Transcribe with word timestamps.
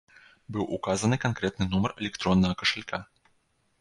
Быў 0.55 0.71
указаны 0.77 1.19
канкрэтны 1.25 1.69
нумар 1.75 1.91
электроннага 2.03 2.59
кашалька. 2.63 3.05